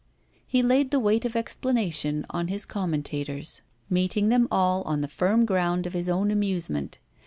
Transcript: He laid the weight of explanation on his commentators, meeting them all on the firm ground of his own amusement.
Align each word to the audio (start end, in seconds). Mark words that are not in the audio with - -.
He 0.47 0.63
laid 0.63 0.89
the 0.89 0.99
weight 0.99 1.25
of 1.25 1.35
explanation 1.35 2.25
on 2.31 2.47
his 2.47 2.65
commentators, 2.65 3.61
meeting 3.87 4.29
them 4.29 4.47
all 4.49 4.81
on 4.81 5.01
the 5.01 5.07
firm 5.07 5.45
ground 5.45 5.85
of 5.85 5.93
his 5.93 6.09
own 6.09 6.31
amusement. 6.31 6.97